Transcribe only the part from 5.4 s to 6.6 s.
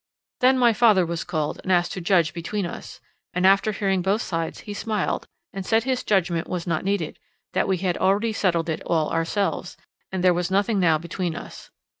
and said his judgment